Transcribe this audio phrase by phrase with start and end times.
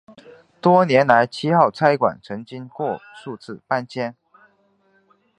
[0.59, 4.15] 多年来七号差馆曾经过数次搬迁。